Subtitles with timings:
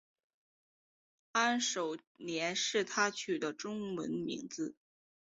[1.31, 4.73] 安守廉是他取的中文名字。